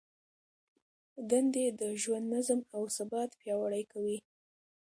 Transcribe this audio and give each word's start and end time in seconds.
دندې 1.29 1.65
د 1.79 1.81
ژوند 2.01 2.25
نظم 2.33 2.59
او 2.75 2.83
ثبات 2.95 3.29
پیاوړی 3.39 3.83
کوي. 3.91 4.17